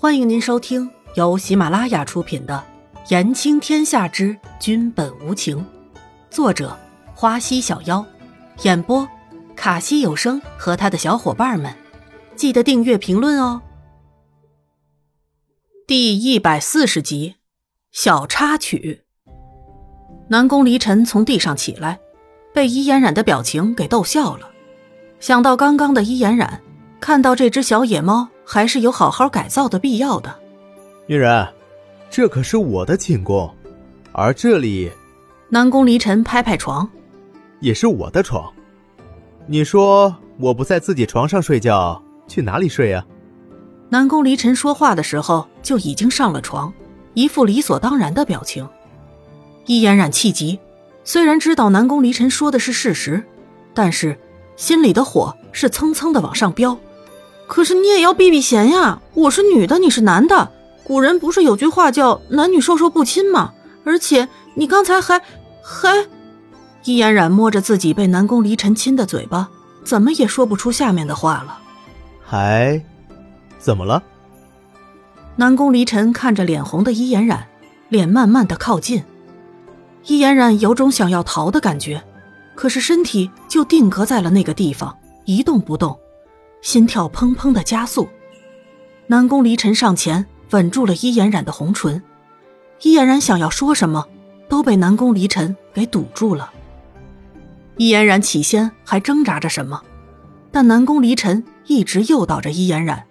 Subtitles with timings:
[0.00, 2.64] 欢迎您收听由喜马拉雅出品的
[3.10, 5.58] 《言情天下之君本无情》，
[6.30, 6.78] 作者
[7.16, 8.06] 花溪小妖，
[8.62, 9.08] 演播
[9.56, 11.74] 卡西有声和他的小伙伴们。
[12.36, 13.60] 记得订阅、评论哦。
[15.84, 17.34] 第一百四十集，
[17.90, 19.02] 小插曲。
[20.28, 21.98] 南宫离尘从地上起来，
[22.54, 24.48] 被伊嫣然的表情给逗笑了。
[25.18, 26.62] 想到刚刚的伊嫣然，
[27.00, 28.28] 看到这只小野猫。
[28.50, 30.34] 还是有好好改造的必要的，
[31.06, 31.46] 女人，
[32.08, 33.54] 这可是我的寝宫，
[34.10, 34.90] 而这里，
[35.50, 36.88] 南宫离尘拍拍床，
[37.60, 38.50] 也是我的床。
[39.46, 43.04] 你说我不在自己床上睡觉，去哪里睡呀？
[43.90, 46.72] 南宫离尘说话的时候就已经上了床，
[47.12, 48.66] 一副理所当然的表情。
[49.66, 50.58] 伊嫣然气急，
[51.04, 53.22] 虽然知道南宫离尘说的是事实，
[53.74, 54.18] 但是
[54.56, 56.78] 心里的火是蹭蹭的往上飙。
[57.48, 59.00] 可是你也要避避嫌呀！
[59.14, 60.52] 我是女的，你是男的，
[60.84, 63.54] 古人不是有句话叫“男女授受不亲”吗？
[63.84, 65.20] 而且你刚才还
[65.62, 66.06] 还……
[66.84, 69.48] 易嫣然摸着自己被南宫离尘亲的嘴巴，
[69.82, 71.58] 怎么也说不出下面的话了。
[72.22, 72.80] 还
[73.58, 74.02] 怎么了？
[75.36, 77.48] 南宫离尘看着脸红的伊嫣然，
[77.88, 79.02] 脸慢慢的靠近。
[80.06, 82.04] 伊嫣然有种想要逃的感觉，
[82.54, 85.98] 可是身体就定格在了那个地方，一动不动。
[86.60, 88.08] 心跳砰砰的加速，
[89.06, 92.02] 南宫离尘上前吻住了伊嫣然的红唇，
[92.82, 94.06] 伊嫣然想要说什么，
[94.48, 96.50] 都被南宫离尘给堵住了。
[97.76, 99.80] 伊嫣然起先还挣扎着什么，
[100.50, 103.04] 但南宫离尘一直诱导着伊嫣然，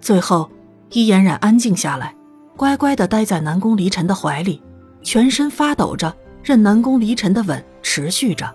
[0.00, 0.50] 最后
[0.90, 2.14] 伊嫣然安静下来，
[2.56, 4.60] 乖乖的待在南宫离尘的怀里，
[5.02, 8.52] 全身发抖着，任南宫离尘的吻持续着。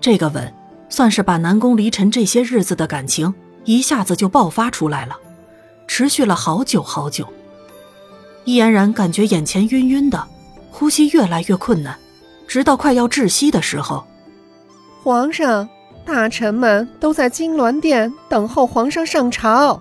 [0.00, 0.57] 这个吻。
[0.88, 3.32] 算是把南宫离尘这些日子的感情
[3.64, 5.16] 一下子就爆发出来了，
[5.86, 7.26] 持续了好久好久。
[8.44, 10.26] 易嫣然感觉眼前晕晕的，
[10.70, 11.98] 呼吸越来越困难，
[12.46, 14.06] 直到快要窒息的时候。
[15.02, 15.68] 皇上，
[16.06, 19.80] 大臣们都在金銮殿等候皇上上朝。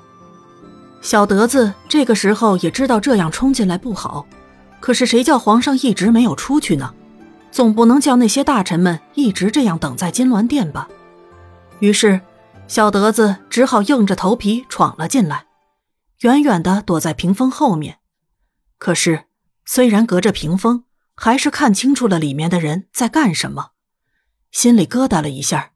[1.01, 4.25] 小德子这个时候也知道这样冲进来不好，
[4.81, 6.93] 可是谁叫皇上一直没有出去呢？
[7.49, 10.89] 总不能叫那些大臣们一直这样等在金銮殿吧？
[11.79, 12.21] 于是，
[12.67, 15.45] 小德子只好硬着头皮闯了进来，
[16.21, 17.99] 远远的躲在屏风后面。
[18.79, 19.25] 可是，
[19.63, 23.71] 虽然隔着屏风，还是看清楚了里面的人在干什么，
[24.51, 25.73] 心里咯哒了一下。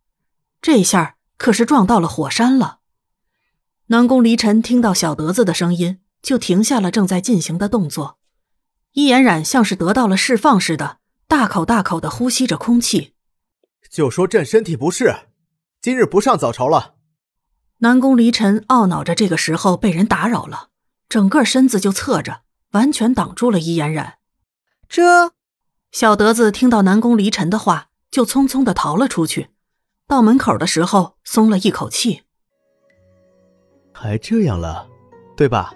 [0.60, 2.80] 这下可是撞到了火山了。
[3.88, 8.18] 南宫离尘听到小德子的声音，就停下了正在进行的动作。
[8.94, 10.98] 伊嫣然像是得到了释放似的，
[11.28, 13.14] 大口大口的呼吸着空气，
[13.90, 15.16] 就说朕身体不适。
[15.81, 16.94] 今日不上早朝了。
[17.80, 20.68] 南宫离尘懊恼着，这个时候被人打扰了，
[21.09, 22.42] 整个身子就侧着，
[22.74, 24.20] 完全挡住了伊嫣然。
[24.88, 25.31] 这
[25.91, 29.50] 小德子听到南宫离尘的话，就匆匆的逃了出去。
[30.08, 32.22] 到门口的时候，松了一口气。
[33.91, 34.88] 还这样了，
[35.36, 35.74] 对吧？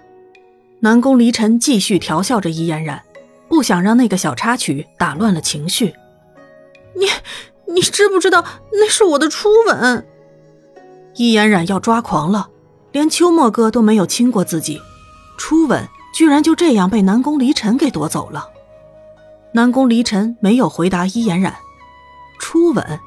[0.82, 3.02] 南宫离尘继续调笑着伊嫣然，
[3.48, 5.92] 不想让那个小插曲打乱了情绪。
[6.94, 7.06] 你。
[7.68, 10.06] 你知不知道那是我的初吻？
[11.14, 12.48] 易嫣然要抓狂了，
[12.92, 14.80] 连秋墨哥都没有亲过自己，
[15.38, 18.48] 初吻居然就这样被南宫离尘给夺走了。
[19.52, 21.54] 南宫离尘没有回答易嫣然，
[22.38, 23.00] 初吻，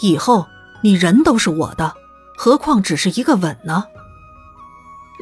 [0.00, 0.46] 以后
[0.82, 1.94] 你人都是我的，
[2.36, 3.84] 何况只是一个吻呢？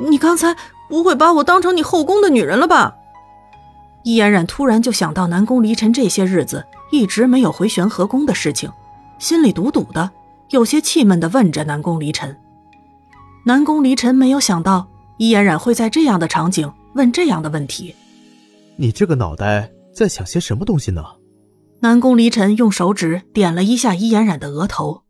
[0.08, 0.56] 你刚才
[0.88, 2.94] 不会把我当成你后宫的女人了吧？
[4.02, 6.64] 易嫣然突然就想到南宫离尘这些日子。
[6.94, 8.70] 一直没有回玄和宫的事情，
[9.18, 10.08] 心里堵堵的，
[10.50, 12.36] 有些气闷的问着南宫离尘。
[13.44, 14.88] 南宫离尘没有想到
[15.18, 17.92] 伊嫣然会在这样的场景问这样的问题。
[18.76, 21.02] 你这个脑袋在想些什么东西呢？
[21.80, 25.02] 南宫离尘用手指点了一下伊嫣然的额头。